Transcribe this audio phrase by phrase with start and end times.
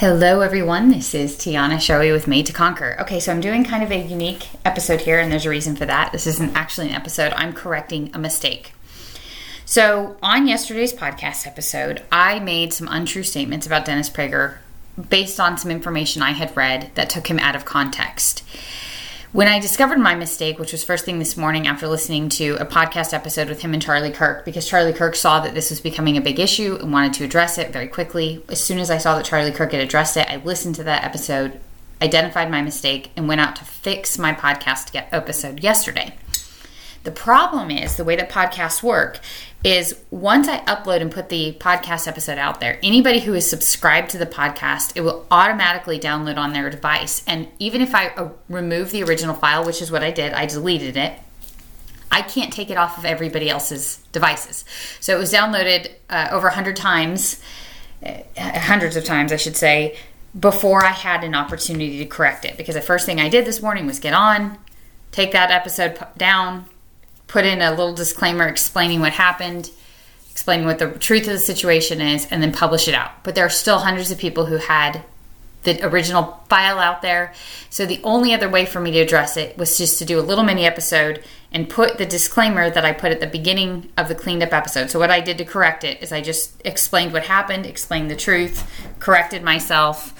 [0.00, 0.88] Hello, everyone.
[0.88, 2.96] This is Tiana Shoei with Made to Conquer.
[3.02, 5.84] Okay, so I'm doing kind of a unique episode here, and there's a reason for
[5.84, 6.10] that.
[6.10, 8.72] This isn't actually an episode, I'm correcting a mistake.
[9.66, 14.56] So, on yesterday's podcast episode, I made some untrue statements about Dennis Prager
[15.10, 18.42] based on some information I had read that took him out of context.
[19.32, 22.66] When I discovered my mistake, which was first thing this morning after listening to a
[22.66, 26.16] podcast episode with him and Charlie Kirk, because Charlie Kirk saw that this was becoming
[26.16, 28.42] a big issue and wanted to address it very quickly.
[28.48, 31.04] As soon as I saw that Charlie Kirk had addressed it, I listened to that
[31.04, 31.60] episode,
[32.02, 36.16] identified my mistake, and went out to fix my podcast episode yesterday.
[37.04, 39.20] The problem is the way that podcasts work
[39.62, 44.10] is once I upload and put the podcast episode out there, anybody who is subscribed
[44.10, 47.22] to the podcast, it will automatically download on their device.
[47.26, 50.46] And even if I uh, remove the original file, which is what I did, I
[50.46, 51.18] deleted it.
[52.10, 54.64] I can't take it off of everybody else's devices.
[54.98, 57.40] So it was downloaded uh, over 100 times,
[58.04, 59.96] uh, hundreds of times, I should say,
[60.38, 62.56] before I had an opportunity to correct it.
[62.56, 64.58] Because the first thing I did this morning was get on,
[65.12, 66.66] take that episode down,
[67.30, 69.70] put in a little disclaimer explaining what happened,
[70.32, 73.22] explaining what the truth of the situation is, and then publish it out.
[73.22, 75.04] But there are still hundreds of people who had
[75.62, 77.32] the original file out there.
[77.68, 80.22] So the only other way for me to address it was just to do a
[80.22, 84.14] little mini episode and put the disclaimer that I put at the beginning of the
[84.16, 84.90] cleaned up episode.
[84.90, 88.16] So what I did to correct it is I just explained what happened, explained the
[88.16, 90.16] truth, corrected myself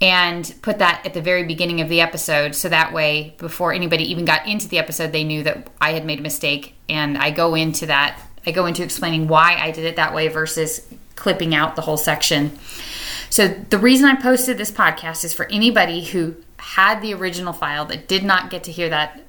[0.00, 4.04] and put that at the very beginning of the episode so that way before anybody
[4.10, 7.30] even got into the episode they knew that I had made a mistake and I
[7.30, 11.54] go into that I go into explaining why I did it that way versus clipping
[11.54, 12.58] out the whole section.
[13.28, 17.84] So the reason I posted this podcast is for anybody who had the original file
[17.86, 19.20] that did not get to hear that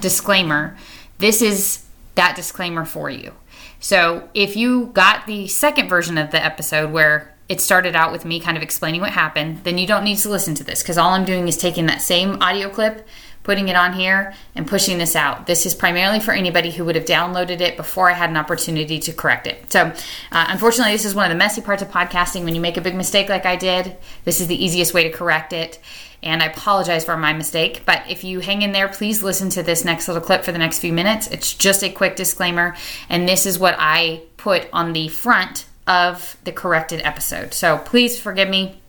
[0.00, 0.78] disclaimer,
[1.18, 3.32] this is that disclaimer for you.
[3.80, 8.24] So if you got the second version of the episode where it started out with
[8.24, 10.96] me kind of explaining what happened, then you don't need to listen to this because
[10.96, 13.06] all I'm doing is taking that same audio clip,
[13.42, 15.46] putting it on here, and pushing this out.
[15.46, 18.98] This is primarily for anybody who would have downloaded it before I had an opportunity
[19.00, 19.70] to correct it.
[19.70, 19.92] So,
[20.32, 22.44] uh, unfortunately, this is one of the messy parts of podcasting.
[22.44, 25.10] When you make a big mistake like I did, this is the easiest way to
[25.10, 25.78] correct it.
[26.22, 27.82] And I apologize for my mistake.
[27.84, 30.58] But if you hang in there, please listen to this next little clip for the
[30.58, 31.26] next few minutes.
[31.26, 32.74] It's just a quick disclaimer.
[33.10, 37.54] And this is what I put on the front of the corrected episode.
[37.54, 38.80] So please forgive me.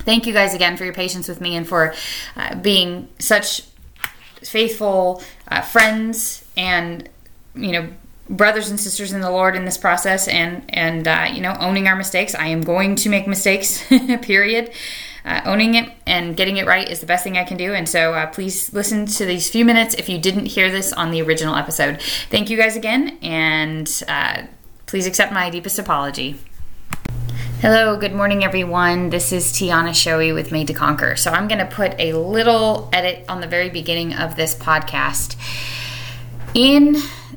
[0.00, 1.94] Thank you guys again for your patience with me and for
[2.36, 3.62] uh, being such
[4.42, 7.08] faithful uh, friends and,
[7.54, 7.88] you know,
[8.28, 11.86] brothers and sisters in the Lord in this process and, and uh, you know, owning
[11.88, 12.34] our mistakes.
[12.34, 13.84] I am going to make mistakes,
[14.22, 14.72] period.
[15.24, 17.72] Uh, owning it and getting it right is the best thing I can do.
[17.72, 21.12] And so uh, please listen to these few minutes if you didn't hear this on
[21.12, 22.02] the original episode.
[22.28, 24.42] Thank you guys again, and uh,
[24.94, 26.38] Please accept my deepest apology.
[27.60, 29.10] Hello, good morning, everyone.
[29.10, 31.16] This is Tiana Shoei with Made to Conquer.
[31.16, 35.34] So, I'm going to put a little edit on the very beginning of this podcast.
[36.54, 36.92] In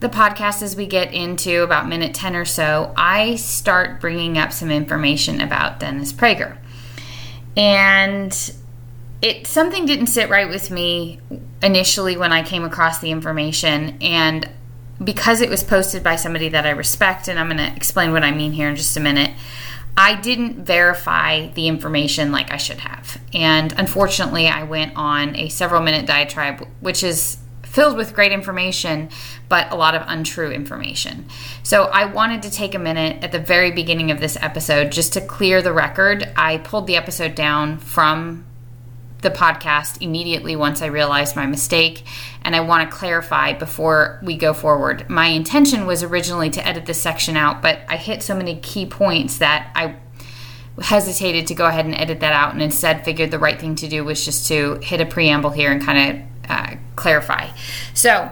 [0.00, 4.52] the podcast, as we get into about minute 10 or so, I start bringing up
[4.52, 6.58] some information about Dennis Prager.
[7.56, 8.52] And
[9.22, 11.18] it something didn't sit right with me
[11.62, 14.50] initially when I came across the information and
[15.02, 18.24] because it was posted by somebody that I respect, and I'm going to explain what
[18.24, 19.32] I mean here in just a minute,
[19.96, 23.20] I didn't verify the information like I should have.
[23.34, 29.10] And unfortunately, I went on a several minute diatribe, which is filled with great information,
[29.48, 31.26] but a lot of untrue information.
[31.62, 35.12] So I wanted to take a minute at the very beginning of this episode just
[35.14, 36.32] to clear the record.
[36.36, 38.46] I pulled the episode down from
[39.20, 42.04] the podcast immediately once I realized my mistake,
[42.42, 45.08] and I want to clarify before we go forward.
[45.10, 48.86] My intention was originally to edit this section out, but I hit so many key
[48.86, 49.96] points that I
[50.80, 53.88] hesitated to go ahead and edit that out, and instead figured the right thing to
[53.88, 57.48] do was just to hit a preamble here and kind of uh, clarify.
[57.94, 58.30] So,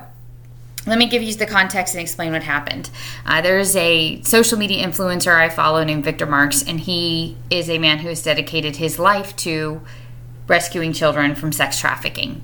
[0.87, 2.91] let me give you the context and explain what happened.
[3.25, 7.79] Uh, there's a social media influencer I follow named Victor Marx, and he is a
[7.79, 9.81] man who has dedicated his life to
[10.49, 12.43] rescuing children from sex trafficking.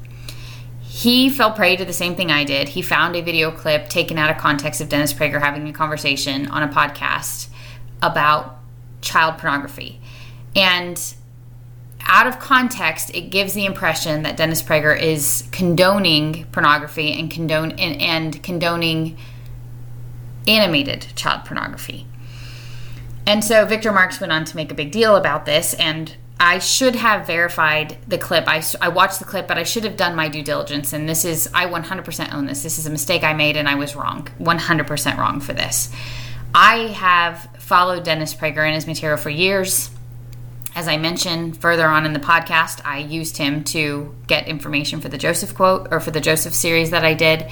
[0.80, 2.70] He fell prey to the same thing I did.
[2.70, 6.48] He found a video clip taken out of context of Dennis Prager having a conversation
[6.48, 7.48] on a podcast
[8.02, 8.58] about
[9.00, 10.00] child pornography.
[10.54, 11.02] And
[12.02, 17.72] out of context, it gives the impression that Dennis Prager is condoning pornography and condone
[17.72, 19.16] and, and condoning
[20.46, 22.06] animated child pornography.
[23.26, 26.58] And so Victor Marx went on to make a big deal about this and I
[26.58, 28.48] should have verified the clip.
[28.48, 30.92] I, I watched the clip, but I should have done my due diligence.
[30.92, 32.64] And this is, I 100% own this.
[32.64, 34.26] This is a mistake I made, and I was wrong.
[34.40, 35.88] 100% wrong for this.
[36.52, 39.90] I have followed Dennis Prager and his material for years.
[40.74, 45.08] As I mentioned further on in the podcast, I used him to get information for
[45.08, 47.46] the Joseph quote or for the Joseph series that I did.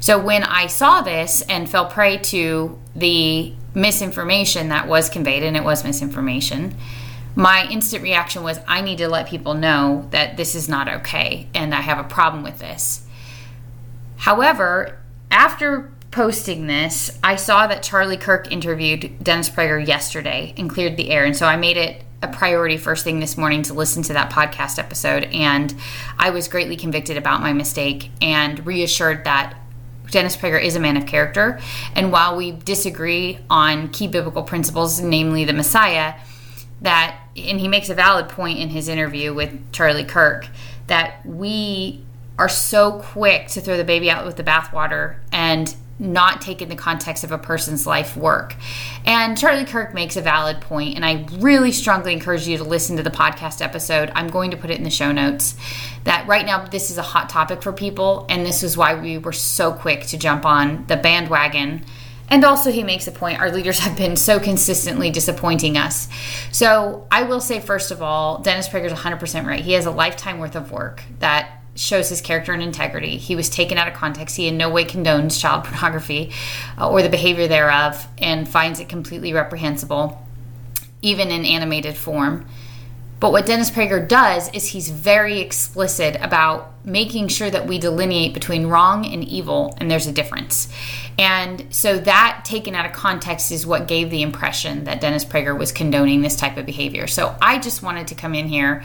[0.00, 5.56] So when I saw this and fell prey to the misinformation that was conveyed, and
[5.56, 6.74] it was misinformation,
[7.36, 11.48] my instant reaction was I need to let people know that this is not okay
[11.54, 13.06] and I have a problem with this.
[14.18, 14.98] However,
[15.30, 21.10] after posting this, I saw that Charlie Kirk interviewed Dennis Prager yesterday and cleared the
[21.10, 21.24] air.
[21.24, 24.30] And so I made it a priority first thing this morning to listen to that
[24.30, 25.24] podcast episode.
[25.24, 25.74] And
[26.16, 29.58] I was greatly convicted about my mistake and reassured that
[30.10, 31.60] Dennis Prager is a man of character.
[31.96, 36.14] And while we disagree on key biblical principles, namely the Messiah,
[36.80, 40.48] that, and he makes a valid point in his interview with Charlie Kirk,
[40.86, 42.04] that we
[42.38, 46.68] are so quick to throw the baby out with the bathwater and not take in
[46.68, 48.56] the context of a person's life work.
[49.06, 52.96] And Charlie Kirk makes a valid point, and I really strongly encourage you to listen
[52.96, 54.10] to the podcast episode.
[54.14, 55.54] I'm going to put it in the show notes.
[56.02, 59.18] That right now, this is a hot topic for people, and this is why we
[59.18, 61.84] were so quick to jump on the bandwagon.
[62.28, 66.08] And also, he makes a point our leaders have been so consistently disappointing us.
[66.52, 69.62] So, I will say, first of all, Dennis Prager is 100% right.
[69.62, 73.16] He has a lifetime worth of work that shows his character and integrity.
[73.16, 74.36] He was taken out of context.
[74.36, 76.32] He in no way condones child pornography
[76.78, 80.26] uh, or the behavior thereof and finds it completely reprehensible,
[81.02, 82.46] even in animated form.
[83.24, 88.34] But what Dennis Prager does is he's very explicit about making sure that we delineate
[88.34, 90.68] between wrong and evil, and there's a difference.
[91.18, 95.58] And so that taken out of context is what gave the impression that Dennis Prager
[95.58, 97.06] was condoning this type of behavior.
[97.06, 98.84] So I just wanted to come in here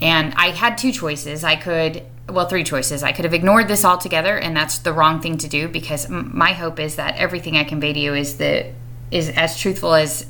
[0.00, 1.44] and I had two choices.
[1.44, 3.02] I could well, three choices.
[3.02, 6.54] I could have ignored this altogether, and that's the wrong thing to do because my
[6.54, 8.72] hope is that everything I convey to you is the
[9.10, 10.26] is as truthful as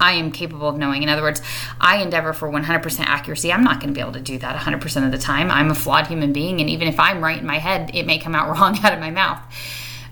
[0.00, 1.02] I am capable of knowing.
[1.02, 1.40] In other words,
[1.80, 3.52] I endeavor for 100% accuracy.
[3.52, 5.50] I'm not going to be able to do that 100% of the time.
[5.50, 8.18] I'm a flawed human being, and even if I'm right in my head, it may
[8.18, 9.40] come out wrong out of my mouth.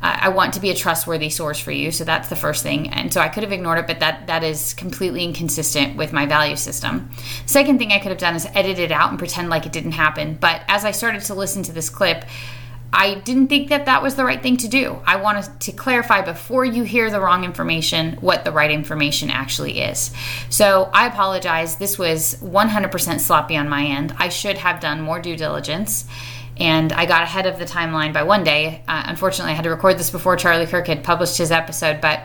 [0.05, 1.91] I want to be a trustworthy source for you.
[1.91, 2.91] So that's the first thing.
[2.91, 6.27] And so I could have ignored it, but that that is completely inconsistent with my
[6.27, 7.09] value system.
[7.47, 9.93] Second thing I could have done is edit it out and pretend like it didn't
[9.93, 10.37] happen.
[10.39, 12.27] But as I started to listen to this clip,
[12.95, 15.01] I didn't think that that was the right thing to do.
[15.05, 19.81] I wanted to clarify before you hear the wrong information what the right information actually
[19.81, 20.13] is.
[20.49, 21.77] So I apologize.
[21.77, 24.15] This was 100% sloppy on my end.
[24.17, 26.07] I should have done more due diligence
[26.57, 28.85] and I got ahead of the timeline by one day.
[28.87, 32.21] Uh, unfortunately, I had to record this before Charlie Kirk had published his episode, but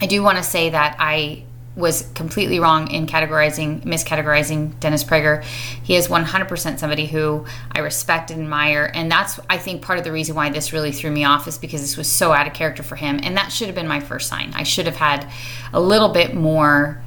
[0.00, 1.45] I do want to say that I
[1.76, 5.44] was completely wrong in categorizing, miscategorizing Dennis Prager.
[5.44, 8.90] He is 100% somebody who I respect and admire.
[8.94, 11.58] And that's, I think, part of the reason why this really threw me off is
[11.58, 13.20] because this was so out of character for him.
[13.22, 14.52] And that should have been my first sign.
[14.54, 15.30] I should have had
[15.74, 17.02] a little bit more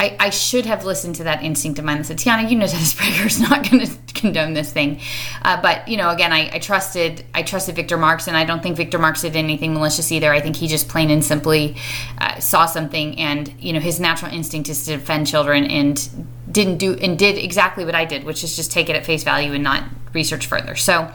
[0.00, 2.66] I, I, should have listened to that instinct of mine that said, Tiana, you know
[2.66, 4.98] Dennis Prager is not going to condone this thing.
[5.42, 8.62] Uh, but you know, again, I, I, trusted I trusted Victor Marx, and I don't
[8.62, 10.32] think Victor Marx did anything malicious either.
[10.32, 11.76] I think he just plain and simply
[12.16, 16.78] uh, saw something, and you know, his natural instinct is to defend children, and didn't
[16.78, 19.52] do and did exactly what I did, which is just take it at face value
[19.52, 20.76] and not research further.
[20.76, 21.12] So,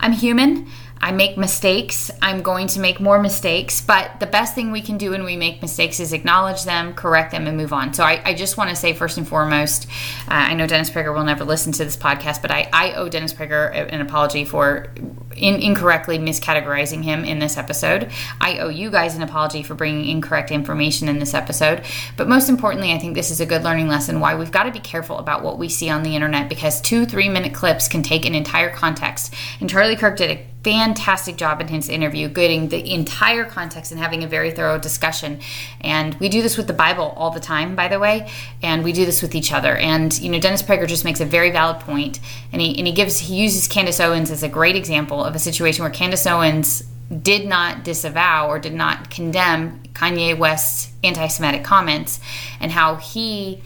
[0.00, 0.68] I'm human.
[1.00, 2.10] I make mistakes.
[2.20, 3.80] I'm going to make more mistakes.
[3.80, 7.32] But the best thing we can do when we make mistakes is acknowledge them, correct
[7.32, 7.94] them, and move on.
[7.94, 9.86] So I, I just want to say, first and foremost,
[10.28, 13.08] uh, I know Dennis Prager will never listen to this podcast, but I, I owe
[13.08, 14.92] Dennis Prager an apology for
[15.38, 18.10] in, incorrectly miscategorizing him in this episode.
[18.40, 21.84] I owe you guys an apology for bringing incorrect information in this episode.
[22.16, 24.72] But most importantly, I think this is a good learning lesson why we've got to
[24.72, 28.02] be careful about what we see on the internet because two three minute clips can
[28.02, 29.34] take an entire context.
[29.60, 34.00] And Charlie Kirk did a fantastic job in his interview, getting the entire context and
[34.00, 35.40] having a very thorough discussion.
[35.80, 38.30] And we do this with the Bible all the time, by the way,
[38.62, 39.76] and we do this with each other.
[39.76, 42.20] And you know, Dennis Prager just makes a very valid point,
[42.52, 45.38] and he and he gives he uses Candace Owens as a great example of a
[45.38, 46.82] situation where Candace Owens
[47.22, 52.20] did not disavow or did not condemn Kanye West's anti-Semitic comments,
[52.60, 53.62] and how he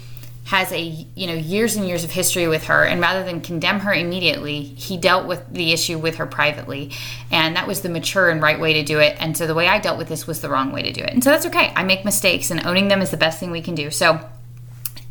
[0.53, 3.81] has a you know years and years of history with her and rather than condemn
[3.81, 6.93] her immediately he dealt with the issue with her privately.
[7.31, 9.17] And that was the mature and right way to do it.
[9.19, 11.09] And so the way i dealt with this was the wrong way to do it.
[11.09, 11.73] And so that's okay.
[11.75, 13.91] I make mistakes and owning them is the best thing we can do.
[13.91, 14.21] So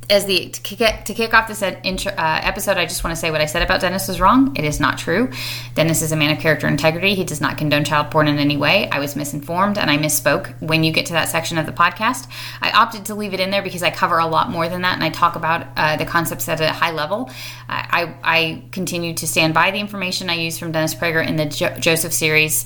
[0.10, 3.20] as the to kick, to kick off this intro, uh, episode, I just want to
[3.20, 4.55] say what I said about Dennis was wrong.
[4.58, 5.31] It is not true.
[5.75, 7.15] Dennis is a man of character integrity.
[7.15, 8.89] He does not condone child porn in any way.
[8.89, 12.29] I was misinformed and I misspoke when you get to that section of the podcast.
[12.62, 14.96] I opted to leave it in there because I cover a lot more than that
[14.96, 17.29] and I talk about uh, the concepts at a high level.
[17.70, 21.46] I, I continue to stand by the information I use from Dennis Prager in the
[21.46, 22.65] jo- Joseph series,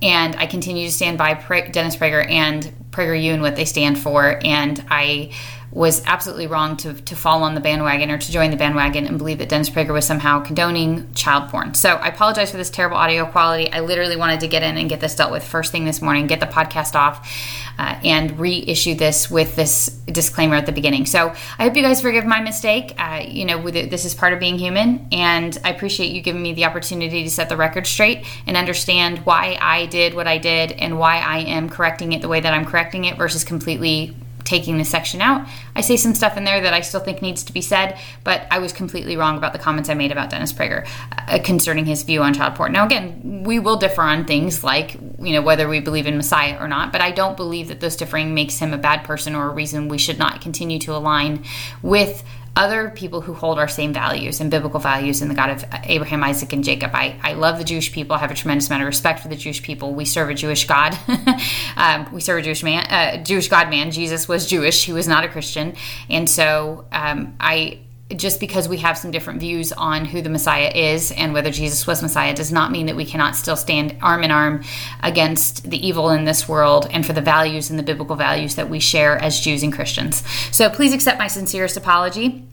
[0.00, 1.34] and I continue to stand by
[1.72, 4.40] Dennis Prager and PragerU and what they stand for.
[4.44, 5.32] And I
[5.74, 9.18] was absolutely wrong to, to fall on the bandwagon or to join the bandwagon and
[9.18, 11.74] believe that Dennis Prager was somehow condoning child porn.
[11.74, 13.70] So I apologize for this terrible audio quality.
[13.72, 16.28] I literally wanted to get in and get this dealt with first thing this morning,
[16.28, 17.28] get the podcast off,
[17.76, 21.06] uh, and reissue this with this disclaimer at the beginning.
[21.06, 22.94] So I hope you guys forgive my mistake.
[22.96, 26.54] Uh, you know, this is part of being human, and I appreciate you giving me
[26.54, 30.70] the opportunity to set the record straight and understand why I did what I did
[30.70, 34.78] and why I am correcting it the way that I'm correcting it versus completely taking
[34.78, 35.46] the section out.
[35.74, 38.46] I say some stuff in there that I still think needs to be said, but
[38.50, 40.86] I was completely wrong about the comments I made about Dennis Prager
[41.16, 42.72] uh, concerning his view on child porn.
[42.72, 46.58] Now, again, we will differ on things like, you know, whether we believe in Messiah
[46.60, 49.48] or not, but I don't believe that those differing makes him a bad person or
[49.48, 51.44] a reason we should not continue to align
[51.82, 52.22] with
[52.56, 56.22] other people who hold our same values and biblical values in the God of Abraham,
[56.22, 56.92] Isaac, and Jacob.
[56.94, 58.14] I, I love the Jewish people.
[58.14, 59.92] I have a tremendous amount of respect for the Jewish people.
[59.92, 60.96] We serve a Jewish God.
[61.76, 63.90] um, we serve a Jewish man, uh, Jewish God man.
[63.90, 64.84] Jesus was Jewish.
[64.84, 65.74] He was not a Christian.
[66.08, 67.80] And so um, I
[68.10, 71.86] just because we have some different views on who the Messiah is and whether Jesus
[71.86, 74.62] was Messiah does not mean that we cannot still stand arm in arm
[75.02, 78.68] against the evil in this world and for the values and the biblical values that
[78.68, 80.22] we share as Jews and Christians.
[80.54, 82.46] So please accept my sincerest apology.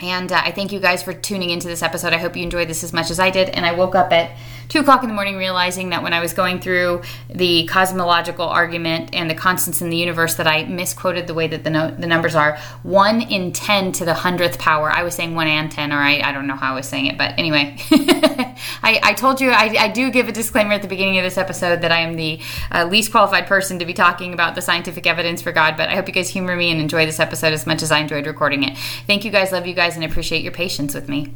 [0.00, 2.12] And uh, I thank you guys for tuning into this episode.
[2.12, 3.48] I hope you enjoyed this as much as I did.
[3.48, 4.36] And I woke up at
[4.68, 9.10] two o'clock in the morning realizing that when I was going through the cosmological argument
[9.14, 12.06] and the constants in the universe that I misquoted the way that the, no- the
[12.06, 14.90] numbers are one in 10 to the hundredth power.
[14.90, 17.06] I was saying one and 10, or I, I don't know how I was saying
[17.06, 17.76] it, but anyway,
[18.82, 21.38] I, I, told you I, I, do give a disclaimer at the beginning of this
[21.38, 22.40] episode that I am the
[22.70, 25.94] uh, least qualified person to be talking about the scientific evidence for God, but I
[25.94, 28.62] hope you guys humor me and enjoy this episode as much as I enjoyed recording
[28.62, 28.76] it.
[29.06, 31.34] Thank you guys, love you guys, and appreciate your patience with me.